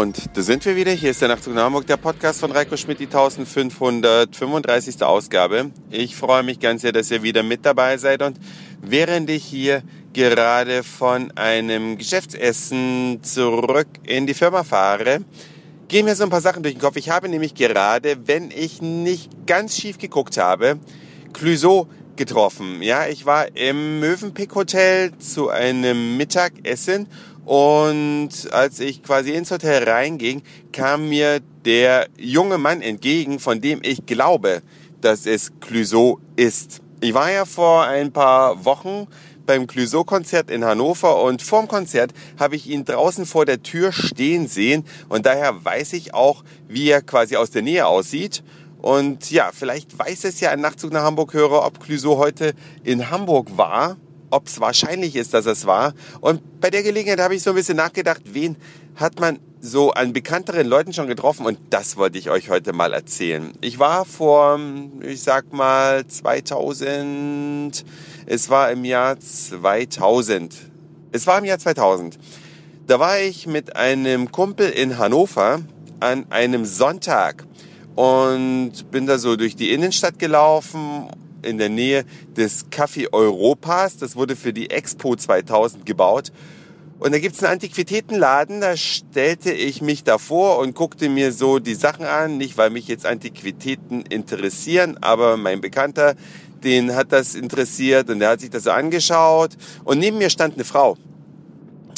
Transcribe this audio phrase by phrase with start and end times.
[0.00, 0.92] Und da sind wir wieder.
[0.92, 5.02] Hier ist der Nachtzug nach Hamburg, der Podcast von Reiko Schmidt, die 1535.
[5.02, 5.72] Ausgabe.
[5.90, 8.22] Ich freue mich ganz sehr, dass ihr wieder mit dabei seid.
[8.22, 8.38] Und
[8.80, 9.82] während ich hier
[10.14, 15.18] gerade von einem Geschäftsessen zurück in die Firma fahre,
[15.88, 16.96] gehen mir so ein paar Sachen durch den Kopf.
[16.96, 20.78] Ich habe nämlich gerade, wenn ich nicht ganz schief geguckt habe,
[21.34, 22.80] Clouseau getroffen.
[22.80, 27.06] Ja, ich war im Mövenpick Hotel zu einem Mittagessen
[27.44, 33.80] und als ich quasi ins Hotel reinging, kam mir der junge Mann entgegen, von dem
[33.82, 34.62] ich glaube,
[35.00, 36.80] dass es Clouseau ist.
[37.00, 39.06] Ich war ja vor ein paar Wochen
[39.46, 44.46] beim Clouseau-Konzert in Hannover und vorm Konzert habe ich ihn draußen vor der Tür stehen
[44.46, 48.44] sehen und daher weiß ich auch, wie er quasi aus der Nähe aussieht.
[48.80, 52.54] Und ja, vielleicht weiß es ja ein Nachtzug nach Hamburg-Hörer, ob Clouseau heute
[52.84, 53.96] in Hamburg war
[54.30, 55.94] ob es wahrscheinlich ist, dass es war.
[56.20, 58.56] Und bei der Gelegenheit habe ich so ein bisschen nachgedacht, wen
[58.96, 62.94] hat man so an bekannteren Leuten schon getroffen und das wollte ich euch heute mal
[62.94, 63.52] erzählen.
[63.60, 64.58] Ich war vor,
[65.02, 67.84] ich sag mal 2000,
[68.26, 70.54] es war im Jahr 2000.
[71.12, 72.18] Es war im Jahr 2000.
[72.86, 75.60] Da war ich mit einem Kumpel in Hannover
[76.00, 77.44] an einem Sonntag
[77.96, 81.08] und bin da so durch die Innenstadt gelaufen
[81.42, 82.04] in der Nähe
[82.36, 83.96] des Café Europas.
[83.96, 86.32] Das wurde für die Expo 2000 gebaut.
[87.00, 91.74] Und da gibt's einen Antiquitätenladen, da stellte ich mich davor und guckte mir so die
[91.74, 96.14] Sachen an, nicht weil mich jetzt Antiquitäten interessieren, aber mein Bekannter,
[96.62, 99.52] den hat das interessiert und der hat sich das so angeschaut
[99.84, 100.98] und neben mir stand eine Frau.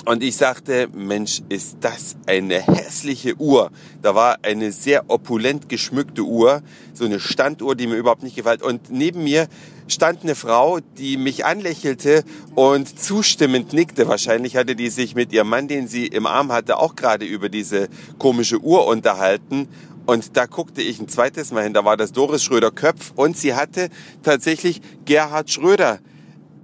[0.04, 3.70] Und ich sagte, Mensch, ist das eine hässliche Uhr.
[4.02, 8.62] Da war eine sehr opulent geschmückte Uhr, so eine Standuhr, die mir überhaupt nicht gefällt.
[8.62, 9.46] Und neben mir
[9.86, 12.24] stand eine Frau, die mich anlächelte
[12.56, 14.08] und zustimmend nickte.
[14.08, 17.48] Wahrscheinlich hatte die sich mit ihrem Mann, den sie im Arm hatte, auch gerade über
[17.48, 19.68] diese komische Uhr unterhalten.
[20.04, 23.54] Und da guckte ich ein zweites Mal hin, da war das Doris Schröder-Köpf und sie
[23.54, 23.88] hatte
[24.24, 26.00] tatsächlich Gerhard Schröder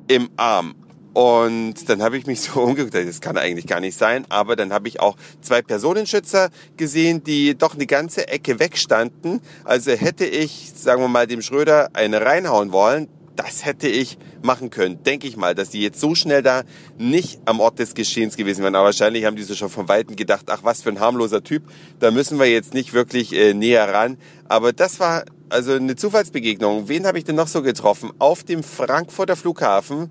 [0.08, 0.74] im Arm.
[1.18, 4.24] Und dann habe ich mich so umgeguckt, das kann eigentlich gar nicht sein.
[4.28, 9.40] Aber dann habe ich auch zwei Personenschützer gesehen, die doch eine ganze Ecke wegstanden.
[9.64, 14.70] Also hätte ich, sagen wir mal, dem Schröder eine reinhauen wollen, das hätte ich machen
[14.70, 15.02] können.
[15.02, 16.62] Denke ich mal, dass die jetzt so schnell da
[16.98, 18.76] nicht am Ort des Geschehens gewesen wären.
[18.76, 21.64] Aber wahrscheinlich haben die so schon von Weitem gedacht, ach was für ein harmloser Typ.
[21.98, 24.18] Da müssen wir jetzt nicht wirklich äh, näher ran.
[24.48, 26.86] Aber das war also eine Zufallsbegegnung.
[26.88, 28.12] Wen habe ich denn noch so getroffen?
[28.20, 30.10] Auf dem Frankfurter Flughafen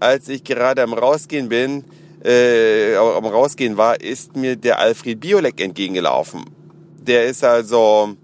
[0.00, 1.84] als ich gerade am Rausgehen bin,
[2.24, 6.44] äh, am Rausgehen war, ist mir der Alfred Biolek entgegengelaufen.
[7.00, 8.16] Der ist also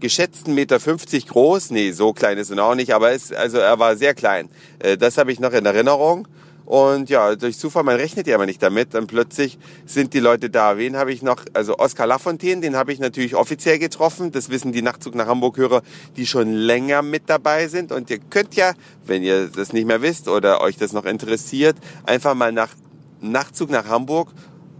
[0.00, 1.70] geschätzten Meter 50 groß.
[1.70, 4.48] Nee, so klein ist er auch nicht, aber ist, also er war sehr klein.
[4.78, 6.28] Äh, das habe ich noch in Erinnerung.
[6.68, 8.92] Und ja, durch Zufall, man rechnet ja immer nicht damit.
[8.92, 10.76] Dann plötzlich sind die Leute da.
[10.76, 11.42] Wen habe ich noch?
[11.54, 14.32] Also Oskar Lafontaine, den habe ich natürlich offiziell getroffen.
[14.32, 15.80] Das wissen die Nachtzug nach Hamburg-Hörer,
[16.18, 17.90] die schon länger mit dabei sind.
[17.90, 18.74] Und ihr könnt ja,
[19.06, 22.74] wenn ihr das nicht mehr wisst oder euch das noch interessiert, einfach mal nach
[23.22, 24.28] Nachtzug nach Hamburg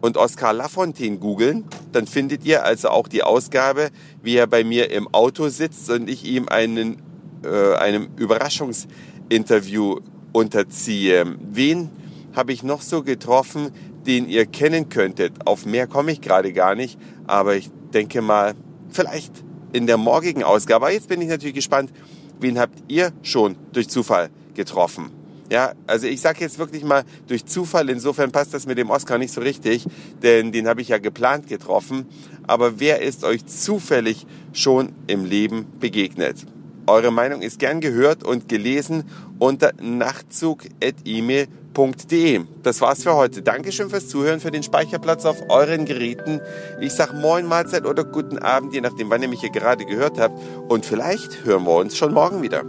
[0.03, 1.65] und Oskar Lafontaine googeln.
[1.93, 3.88] Dann findet ihr also auch die Ausgabe,
[4.22, 7.00] wie er bei mir im Auto sitzt und ich ihm einen,
[7.44, 10.00] äh, einem Überraschungsinterview
[10.33, 11.37] unterziehe.
[11.41, 11.91] Wen
[12.34, 13.71] habe ich noch so getroffen,
[14.06, 15.47] den ihr kennen könntet?
[15.47, 18.55] Auf mehr komme ich gerade gar nicht, aber ich denke mal,
[18.91, 19.33] vielleicht
[19.72, 20.87] in der morgigen Ausgabe.
[20.87, 21.93] Aber jetzt bin ich natürlich gespannt,
[22.41, 25.11] wen habt ihr schon durch Zufall getroffen?
[25.50, 29.17] Ja, also ich sage jetzt wirklich mal durch Zufall, insofern passt das mit dem Oscar
[29.17, 29.87] nicht so richtig,
[30.22, 32.06] denn den habe ich ja geplant getroffen.
[32.47, 36.44] Aber wer ist euch zufällig schon im Leben begegnet?
[36.88, 39.04] Eure Meinung ist gern gehört und gelesen
[39.38, 42.41] unter nachtzug.email.de.
[42.62, 43.43] Das war's für heute.
[43.43, 46.41] Dankeschön fürs Zuhören, für den Speicherplatz auf euren Geräten.
[46.81, 50.19] Ich sag Moin, Mahlzeit oder guten Abend, je nachdem, wann ihr mich hier gerade gehört
[50.19, 50.41] habt.
[50.69, 52.65] Und vielleicht hören wir uns schon morgen wieder.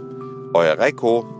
[0.52, 1.39] Euer Reiko.